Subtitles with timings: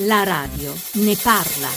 [0.00, 1.68] La radio ne parla.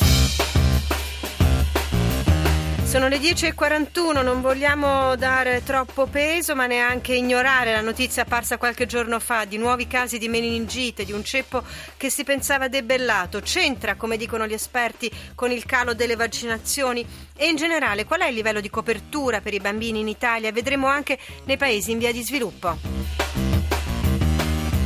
[2.83, 8.87] Sono le 10.41, non vogliamo dare troppo peso ma neanche ignorare la notizia apparsa qualche
[8.87, 11.63] giorno fa di nuovi casi di meningite, di un ceppo
[11.96, 13.40] che si pensava debellato.
[13.40, 17.08] C'entra, come dicono gli esperti, con il calo delle vaccinazioni?
[17.38, 20.52] E in generale qual è il livello di copertura per i bambini in Italia?
[20.52, 23.19] Vedremo anche nei paesi in via di sviluppo.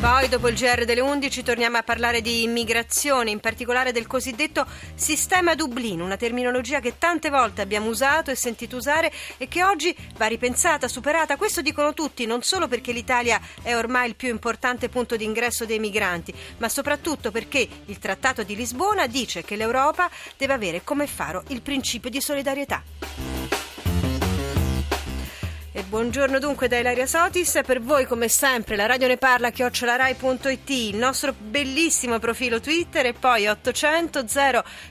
[0.04, 4.66] Poi, dopo il GR delle 11, torniamo a parlare di immigrazione, in particolare del cosiddetto
[4.96, 9.96] sistema Dublino, una terminologia che tante volte abbiamo usato e sentito usare e che oggi
[10.18, 11.38] va ripensata, superata.
[11.38, 15.64] Questo dicono tutti, non solo perché l'Italia è ormai il più importante punto di ingresso
[15.66, 21.08] dei migranti, ma soprattutto perché il Trattato di Lisbona dice che l'Europa deve avere come
[21.08, 23.63] faro il principio di solidarietà.
[25.94, 30.96] Buongiorno dunque da Ilaria Sotis, per voi come sempre la radio ne parla chiocciolarai.it, il
[30.96, 34.26] nostro bellissimo profilo Twitter e poi 800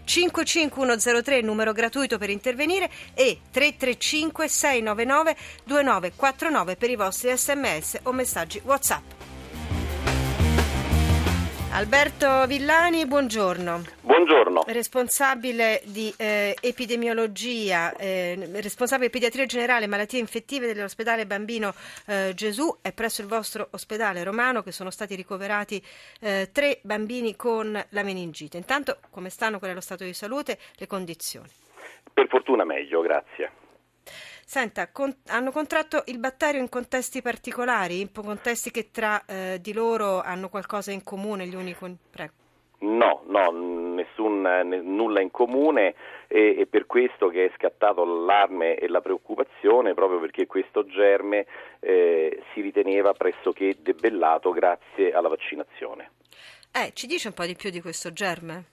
[0.05, 8.13] 055103 il numero gratuito per intervenire e 335 699 2949 per i vostri sms o
[8.13, 9.22] messaggi Whatsapp.
[11.75, 13.81] Alberto Villani, buongiorno.
[14.03, 14.65] Buongiorno.
[14.67, 21.73] Responsabile di eh, epidemiologia, eh, responsabile di pediatria generale malattie infettive dell'ospedale Bambino
[22.07, 25.83] eh, Gesù è presso il vostro ospedale romano che sono stati ricoverati
[26.21, 28.59] eh, tre bambini con la meningite.
[28.59, 31.49] Intanto come stanno qual è lo stato di salute, le condizioni?
[32.13, 33.62] Per fortuna meglio, grazie.
[34.45, 39.73] Senta, con, hanno contratto il batterio in contesti particolari, in contesti che tra eh, di
[39.73, 41.97] loro hanno qualcosa in comune gli uni con...
[42.11, 42.41] Prego.
[42.83, 43.51] No, no,
[43.95, 45.95] nessun, nulla in comune
[46.27, 51.47] e, e, per questo che è scattato l'allarme e la preoccupazione, proprio perché questo germe
[51.79, 56.11] eh, si riteneva pressoché debellato grazie alla vaccinazione.
[56.73, 58.72] Eh, ci dice un po' di più di questo germe?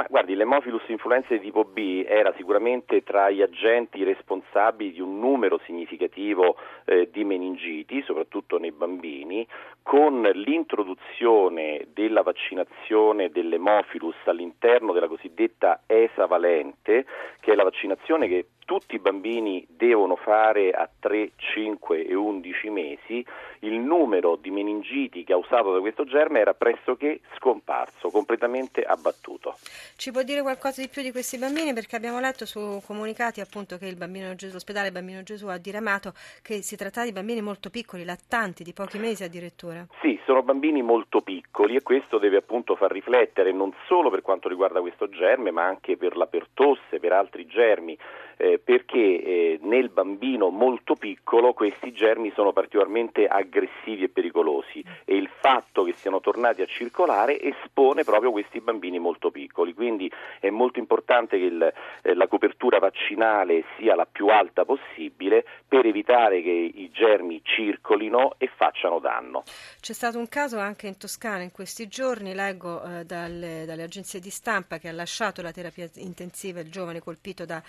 [0.00, 5.18] Ma guardi, l'Hemophilus influenza di tipo B era sicuramente tra gli agenti responsabili di un
[5.18, 9.46] numero significativo eh, di meningiti, soprattutto nei bambini,
[9.82, 17.04] con l'introduzione della vaccinazione dell'Hemophilus all'interno della cosiddetta ESA valente,
[17.40, 22.70] che è la vaccinazione che tutti i bambini devono fare a 3, 5 e 11
[22.70, 23.26] mesi,
[23.62, 29.56] il numero di meningiti causato da questo germe era pressoché scomparso, completamente abbattuto.
[29.96, 31.72] Ci può dire qualcosa di più di questi bambini?
[31.72, 36.12] Perché abbiamo letto su comunicati appunto che il bambino Gesù, l'ospedale Bambino Gesù ha diramato
[36.40, 39.84] che si tratta di bambini molto piccoli, lattanti, di pochi mesi addirittura.
[40.00, 44.48] Sì, sono bambini molto piccoli e questo deve appunto far riflettere non solo per quanto
[44.48, 47.98] riguarda questo germe, ma anche per la pertosse, per altri germi
[48.40, 55.14] eh, perché eh, nel bambino molto piccolo questi germi sono particolarmente aggressivi e pericolosi e
[55.14, 60.48] il fatto che siano tornati a circolare espone proprio questi bambini molto piccoli, quindi è
[60.48, 66.42] molto importante che il, eh, la copertura vaccinale sia la più alta possibile per evitare
[66.42, 69.42] che i germi circolino e facciano danno.
[69.80, 74.20] C'è stato un caso anche in Toscana in questi giorni, leggo eh, dalle, dalle, agenzie
[74.20, 77.62] di stampa che ha lasciato la terapia intensiva il giovane colpito da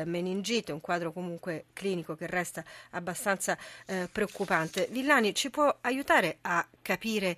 [0.00, 4.88] eh, meningite, un quadro comunque clinico che resta abbastanza eh, preoccupante.
[4.90, 7.36] Villani ci può aiutare a capire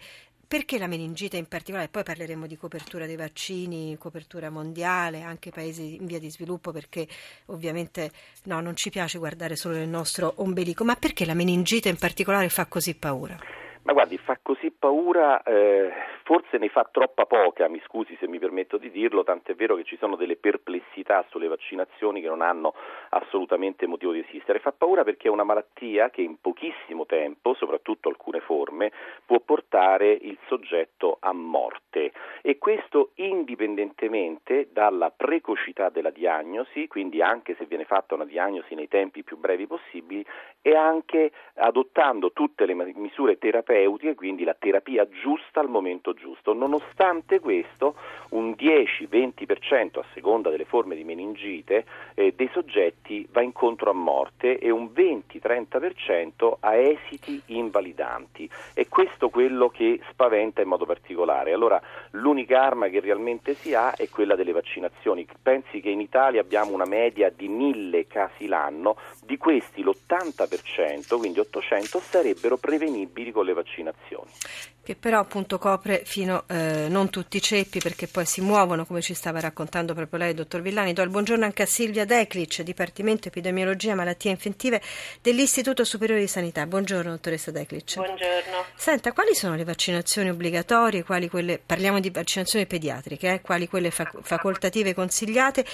[0.51, 5.95] perché la meningite in particolare, poi parleremo di copertura dei vaccini, copertura mondiale, anche paesi
[5.95, 7.07] in via di sviluppo, perché
[7.47, 8.11] ovviamente
[8.47, 12.49] no, non ci piace guardare solo nel nostro ombelico, ma perché la meningite in particolare
[12.49, 13.39] fa così paura?
[13.83, 15.91] Ma guardi, fa così paura, eh,
[16.25, 19.85] forse ne fa troppa poca, mi scusi se mi permetto di dirlo, tant'è vero che
[19.85, 22.75] ci sono delle perplessità sulle vaccinazioni che non hanno
[23.09, 24.59] assolutamente motivo di esistere.
[24.59, 28.93] Fa paura perché è una malattia che in pochissimo tempo, soprattutto alcune forme,
[29.25, 32.13] può portare il soggetto a morte
[32.43, 38.89] e questo indipendentemente dalla precocità della diagnosi, quindi anche se viene fatta una diagnosi nei
[38.89, 40.23] tempi più brevi possibili
[40.61, 46.53] e anche adottando tutte le misure terapeutiche terapeutiche, quindi la terapia giusta al momento giusto.
[46.53, 47.95] Nonostante questo,
[48.31, 51.85] un 10-20% a seconda delle forme di meningite
[52.15, 58.51] eh, dei soggetti va incontro a morte e un 20-30% a esiti invalidanti.
[58.75, 61.53] E questo quello che spaventa in modo particolare.
[61.53, 61.81] Allora,
[62.13, 65.27] l'unica arma che realmente si ha è quella delle vaccinazioni.
[65.41, 71.39] Pensi che in Italia abbiamo una media di 1000 casi l'anno, di questi l'80%, quindi
[71.39, 73.60] 800, sarebbero prevenibili con le vaccinazioni.
[74.83, 79.01] Che però appunto copre fino eh, non tutti i ceppi perché poi si muovono come
[79.03, 80.93] ci stava raccontando proprio lei, dottor Villani.
[80.93, 84.81] Do il buongiorno anche a Silvia Declic, Dipartimento Epidemiologia e Malattie Infettive
[85.21, 86.67] dell'Istituto Superiore di Sanità.
[86.67, 87.95] Buongiorno dottoressa Declic.
[87.95, 88.65] Buongiorno.
[88.75, 93.91] Senta, quali sono le vaccinazioni obbligatorie, quali quelle, parliamo di vaccinazioni pediatriche, eh, quali quelle
[93.91, 95.65] fac- facoltative consigliate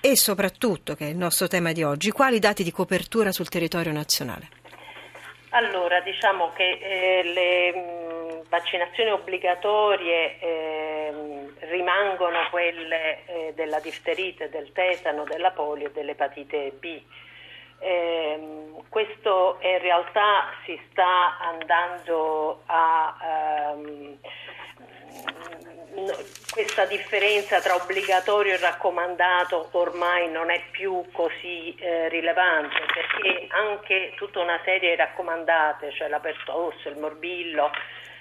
[0.00, 3.92] e soprattutto, che è il nostro tema di oggi, quali dati di copertura sul territorio
[3.92, 4.62] nazionale?
[5.54, 11.12] Allora, diciamo che eh, le mh, vaccinazioni obbligatorie eh,
[11.70, 17.00] rimangono quelle eh, della difterite, del tetano, della polio e dell'epatite B.
[17.78, 24.18] Ehm, questo in realtà si sta andando a ehm,
[26.50, 34.12] questa differenza tra obbligatorio e raccomandato ormai non è più così eh, rilevante perché anche
[34.16, 37.70] tutta una serie di raccomandate, cioè la pertosse, il morbillo,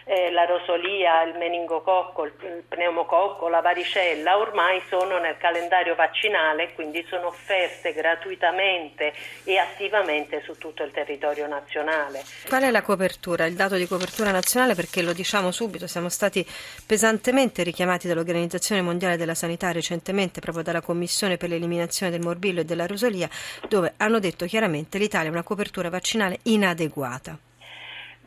[0.06, 7.06] eh, la rosolia, il meningococco, il pneumococco, la varicella ormai sono nel calendario vaccinale, quindi
[7.10, 9.14] sono offerte gratuitamente
[9.44, 12.24] e attivamente su tutto il territorio nazionale.
[12.48, 14.76] Qual è la copertura, il dato di copertura nazionale?
[14.76, 16.46] Perché lo diciamo subito, siamo stati
[16.86, 22.66] pesantemente richiamati dall'Organizzazione Mondiale della Sanità recentemente proprio dalla Commissione per l'eliminazione del morbillo e
[22.66, 23.30] della rosolia,
[23.68, 27.38] dove hanno detto chiaramente che l'Italia ha una copertura vaccinale inadeguata.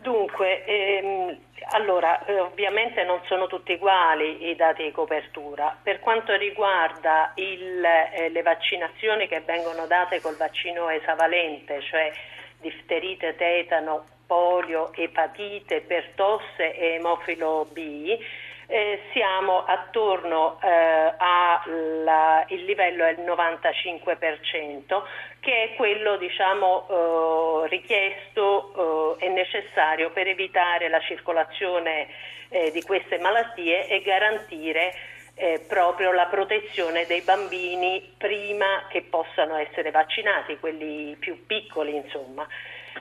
[0.06, 1.36] Dunque, ehm,
[1.70, 5.76] allora, eh, ovviamente non sono tutti uguali i dati di copertura.
[5.82, 12.12] Per quanto riguarda il, eh, le vaccinazioni che vengono date col vaccino esavalente, cioè
[12.60, 18.16] difterite, tetano, polio, epatite, pertosse e emofilo B,
[18.66, 25.02] eh, siamo attorno eh, al livello del 95%
[25.40, 32.08] che è quello diciamo, eh, richiesto eh, e necessario per evitare la circolazione
[32.48, 34.92] eh, di queste malattie e garantire
[35.34, 42.46] eh, proprio la protezione dei bambini prima che possano essere vaccinati, quelli più piccoli insomma.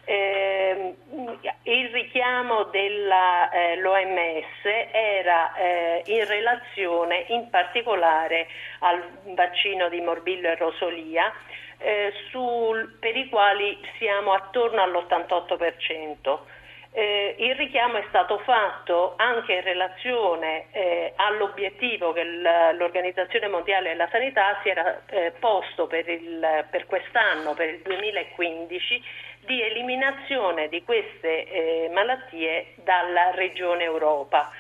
[0.04, 0.96] Eh,
[1.64, 8.48] il richiamo dell'OMS eh, era eh, in relazione in particolare
[8.80, 9.02] al
[9.34, 11.34] vaccino di morbillo e rosolia
[11.78, 16.40] eh, sul, per i quali siamo attorno all'88%.
[16.98, 24.08] Eh, il richiamo è stato fatto anche in relazione eh, all'obiettivo che l'Organizzazione Mondiale della
[24.10, 29.04] Sanità si era eh, posto per, il, per, quest'anno, per il 2015,
[29.46, 34.52] di eliminazione di queste eh, malattie dalla regione Europa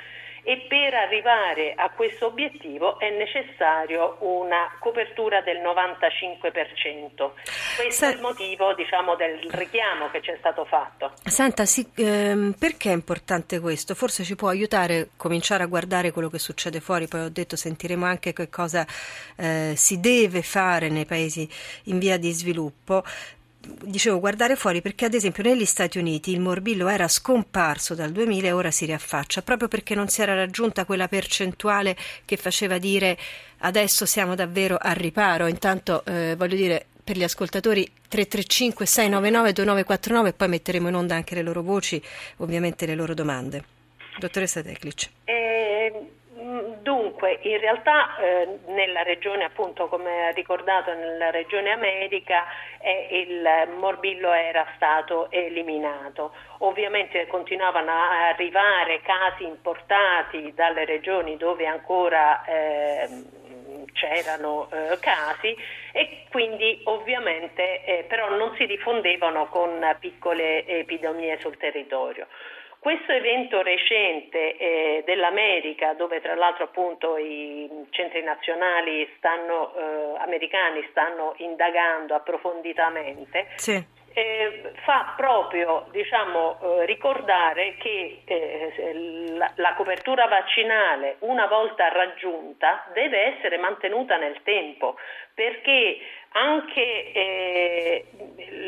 [0.47, 7.31] e per arrivare a questo obiettivo è necessario una copertura del 95%.
[7.75, 11.13] Questo Sa- è il motivo diciamo, del richiamo che c'è stato fatto.
[11.23, 13.95] Senta, sì, ehm, perché è importante questo?
[13.95, 17.55] Forse ci può aiutare a cominciare a guardare quello che succede fuori, poi ho detto
[17.55, 18.85] sentiremo anche che cosa
[19.37, 21.49] eh, si deve fare nei paesi
[21.85, 23.03] in via di sviluppo
[23.83, 28.47] dicevo guardare fuori perché ad esempio negli Stati Uniti il morbillo era scomparso dal 2000
[28.47, 31.95] e ora si riaffaccia proprio perché non si era raggiunta quella percentuale
[32.25, 33.17] che faceva dire
[33.59, 35.47] adesso siamo davvero al riparo.
[35.47, 41.15] Intanto eh, voglio dire per gli ascoltatori 335 699 2949 e poi metteremo in onda
[41.15, 42.01] anche le loro voci
[42.37, 43.63] ovviamente le loro domande.
[44.17, 46.14] Dottoressa Teclic eh,
[46.85, 52.45] Dunque, in realtà eh, nella regione, appunto come ha ricordato, nella regione America
[52.79, 56.35] eh, il morbillo era stato eliminato.
[56.59, 63.09] Ovviamente continuavano a arrivare casi importati dalle regioni dove ancora eh,
[63.93, 65.57] c'erano eh, casi
[65.91, 72.27] e quindi ovviamente eh, però non si diffondevano con piccole epidemie sul territorio.
[72.85, 80.85] Questo evento recente eh, dell'America, dove tra l'altro appunto i centri nazionali stanno, eh, americani
[80.91, 83.83] stanno indagando approfonditamente, sì.
[84.13, 92.85] eh, fa proprio diciamo, eh, ricordare che eh, la, la copertura vaccinale, una volta raggiunta,
[92.93, 94.95] deve essere mantenuta nel tempo,
[95.33, 95.97] perché
[96.35, 98.05] anche eh,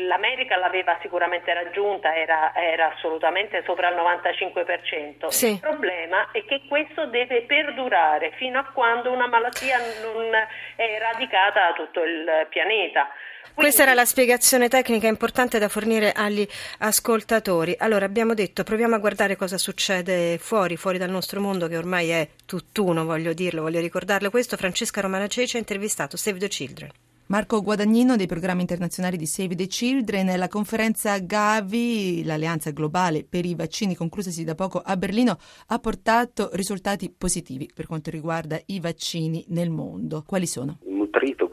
[0.06, 5.26] l'America l'aveva sicuramente raggiunta, era, era, assolutamente sopra il 95%.
[5.28, 5.52] Sì.
[5.52, 10.32] Il problema è che questo deve perdurare fino a quando una malattia non
[10.76, 13.08] è eradicata da tutto il pianeta.
[13.52, 16.46] Questa era la spiegazione tecnica importante da fornire agli
[16.78, 17.74] ascoltatori.
[17.78, 22.10] Allora, abbiamo detto, proviamo a guardare cosa succede fuori, fuori dal nostro mondo, che ormai
[22.10, 24.56] è tutt'uno, voglio dirlo, voglio ricordarlo questo.
[24.56, 26.90] Francesca Romana Ceci ha intervistato Save the Children.
[27.30, 30.38] Marco Guadagnino dei programmi internazionali di Save the Children.
[30.38, 36.48] La conferenza Gavi, l'alleanza globale per i vaccini conclusasi da poco a Berlino, ha portato
[36.54, 40.24] risultati positivi per quanto riguarda i vaccini nel mondo.
[40.26, 40.78] Quali sono?
[40.84, 41.47] Un nutrito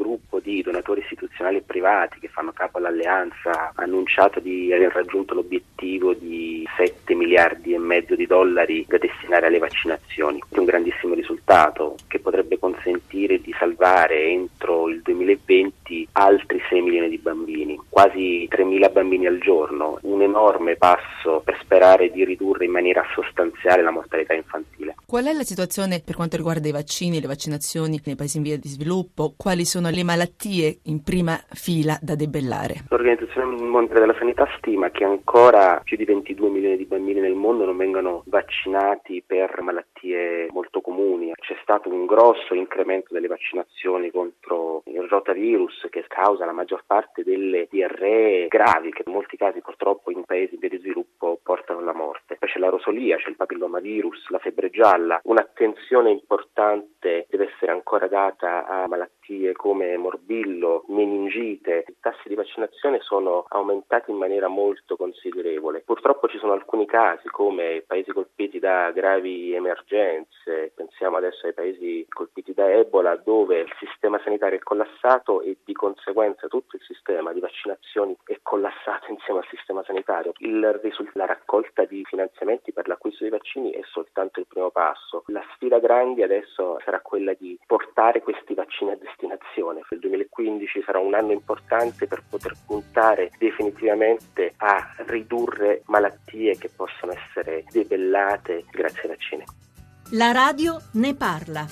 [0.46, 6.14] di donatori istituzionali e privati che fanno capo all'alleanza ha annunciato di aver raggiunto l'obiettivo
[6.14, 10.40] di 7 miliardi e mezzo di dollari da destinare alle vaccinazioni.
[10.48, 17.10] È un grandissimo risultato che potrebbe consentire di salvare entro il 2020 altri 6 milioni
[17.10, 22.66] di bambini, quasi 3 mila bambini al giorno, un enorme passo per sperare di ridurre
[22.66, 24.85] in maniera sostanziale la mortalità infantile.
[25.08, 28.44] Qual è la situazione per quanto riguarda i vaccini e le vaccinazioni nei paesi in
[28.44, 29.36] via di sviluppo?
[29.38, 32.86] Quali sono le malattie in prima fila da debellare?
[32.90, 37.66] L'Organizzazione Mondiale della Sanità stima che ancora più di 22 milioni di bambini nel mondo
[37.66, 41.34] non vengono vaccinati per malattie molto comuni.
[41.36, 47.24] C'è stato un grosso incremento delle vaccinazioni contro il rotavirus che causa la maggior parte
[47.24, 51.80] delle diarree gravi che in molti casi purtroppo in paesi in via di sviluppo portano
[51.80, 52.25] alla morte.
[52.38, 55.20] Poi c'è la rosolia, c'è il papillomavirus, la febbre gialla.
[55.24, 61.86] Un'attenzione importante deve essere ancora data a malattie come morbillo, meningite.
[61.88, 65.82] I tassi di vaccinazione sono aumentati in maniera molto considerevole.
[65.82, 72.06] Purtroppo ci sono alcuni casi come paesi colpiti da gravi emergenze, pensiamo adesso ai paesi
[72.08, 77.34] colpiti da Ebola dove il sistema sanitario è collassato e di conseguenza tutto il sistema
[77.34, 80.32] di vaccinazioni è collassato insieme al sistema sanitario.
[80.38, 85.24] Risultato, la raccolta di finanziamenti per l'acquisto dei vaccini è soltanto il primo passo.
[85.28, 89.82] La sfida grande adesso sarà quella di portare questi vaccini a destinazione.
[89.90, 97.12] Il 2015 sarà un anno importante per poter puntare definitivamente a ridurre malattie che possono
[97.12, 99.65] essere debellate grazie ai vaccini.
[100.12, 101.68] La radio ne parla.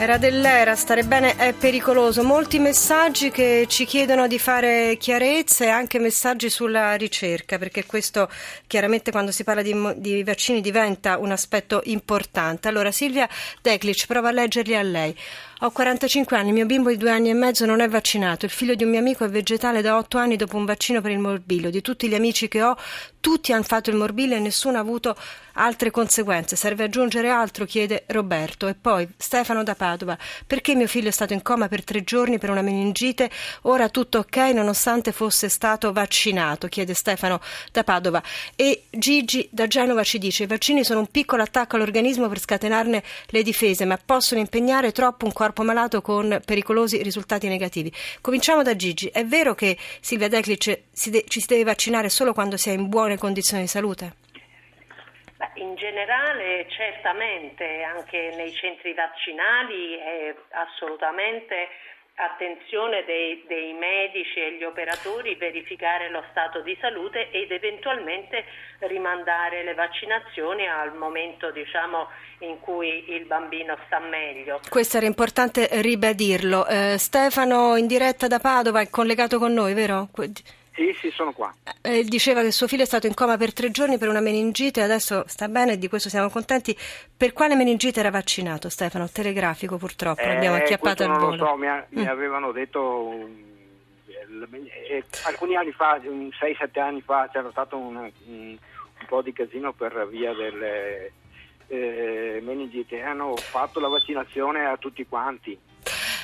[0.00, 2.24] Era dell'era, stare bene è pericoloso.
[2.24, 8.30] Molti messaggi che ci chiedono di fare chiarezza e anche messaggi sulla ricerca, perché questo
[8.66, 12.66] chiaramente quando si parla di, di vaccini diventa un aspetto importante.
[12.66, 13.28] Allora Silvia
[13.60, 15.14] Declic, prova a leggerli a lei.
[15.62, 18.74] Ho 45 anni, mio bimbo di due anni e mezzo non è vaccinato, il figlio
[18.74, 21.68] di un mio amico è vegetale da 8 anni dopo un vaccino per il morbillo.
[21.68, 22.74] Di tutti gli amici che ho,
[23.20, 25.16] tutti hanno fatto il morbillo e nessuno ha avuto
[25.54, 26.56] altre conseguenze.
[26.56, 27.64] Serve aggiungere altro?
[27.64, 28.66] chiede Roberto.
[28.66, 30.16] E poi Stefano da Padova.
[30.46, 33.30] Perché mio figlio è stato in coma per tre giorni per una meningite?
[33.62, 36.68] Ora tutto ok nonostante fosse stato vaccinato?
[36.68, 37.40] chiede Stefano
[37.72, 38.22] da Padova.
[38.56, 43.02] E Gigi da Genova ci dice: i vaccini sono un piccolo attacco all'organismo per scatenarne
[43.26, 47.92] le difese, ma possono impegnare troppo un corpo malato con pericolosi risultati negativi.
[48.20, 49.08] Cominciamo da Gigi.
[49.08, 53.18] È vero che Silvia Declic ci si deve vaccinare solo quando si è in buone
[53.18, 54.12] condizioni di salute?
[55.54, 61.68] In generale, certamente, anche nei centri vaccinali è assolutamente
[62.14, 68.44] attenzione dei, dei, medici e gli operatori verificare lo stato di salute ed eventualmente
[68.80, 72.08] rimandare le vaccinazioni al momento diciamo,
[72.40, 74.60] in cui il bambino sta meglio.
[74.68, 76.66] Questo era importante ribadirlo.
[76.66, 80.08] Eh, Stefano in diretta da Padova è collegato con noi, vero?
[80.80, 81.52] Sì, sì, sono qua.
[81.82, 84.80] Eh, diceva che suo figlio è stato in coma per tre giorni per una meningite,
[84.80, 86.74] adesso sta bene e di questo siamo contenti.
[87.14, 89.06] Per quale meningite era vaccinato Stefano?
[89.10, 91.42] Telegrafico purtroppo, Eh, l'abbiamo acchiappato al questo non volo.
[91.44, 92.08] lo so, mi, ha- mi Mm.
[92.08, 93.12] avevano detto
[94.88, 98.10] eh, alcuni anni fa, 6-7 anni fa, c'era stato un, un-
[98.58, 101.12] un po' di casino per via delle
[101.68, 103.02] eh, meningite.
[103.02, 105.58] Hanno fatto la vaccinazione a tutti quanti.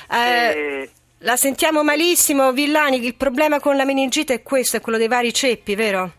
[0.09, 3.03] Eh, E- la sentiamo malissimo, Villani.
[3.05, 6.11] Il problema con la meningite è questo, è quello dei vari ceppi, vero?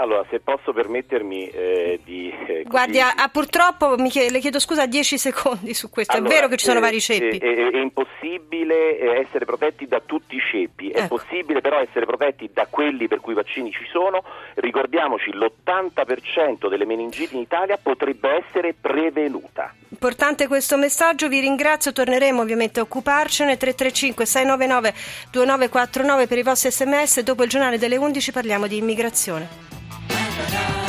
[0.00, 2.32] Allora, se posso permettermi eh, di...
[2.46, 6.14] eh, Guardi, così- ha purtroppo, mi chie- le chiedo scusa, 10 secondi su questo.
[6.16, 7.38] Allora, è vero che ci sono eh, vari ceppi.
[7.38, 11.16] eh, È, è impossibile eh, essere protetti da tutti i ceppi, è Ecco.
[11.16, 14.22] possibile però essere protetti da quelli per cui i vaccini ci sono.
[14.54, 19.74] Ricordiamoci, l'80% delle meningiti in Italia potrebbe essere prevenuta.
[20.00, 23.56] Importante questo messaggio, vi ringrazio, torneremo ovviamente a occuparcene.
[23.56, 24.94] 335 699
[25.32, 30.87] 2949 per i vostri sms, dopo il giornale delle 11 parliamo di immigrazione.